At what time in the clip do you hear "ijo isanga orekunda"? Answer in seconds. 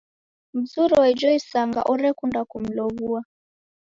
1.13-2.41